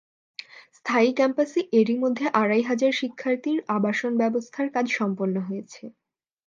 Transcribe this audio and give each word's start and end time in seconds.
স্থায়ী 0.77 1.09
ক্যাম্পাসে 1.13 1.59
এরই 1.79 1.97
মধ্যে 2.03 2.25
আড়াই 2.41 2.63
হাজার 2.63 2.91
শিক্ষার্থীর 2.99 3.57
আবাসনব্যবস্থার 3.75 4.67
কাজ 4.75 4.85
সম্পন্ন 4.97 5.35
হয়েছে। 5.47 5.83